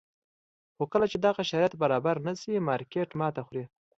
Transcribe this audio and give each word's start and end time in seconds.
خو 0.75 0.83
کله 0.93 1.05
چې 1.11 1.17
دغه 1.25 1.41
شرایط 1.49 1.73
برابر 1.83 2.15
نه 2.27 2.33
شي 2.41 2.65
مارکېټ 2.69 3.09
ماتې 3.19 3.41
خوري. 3.47 3.63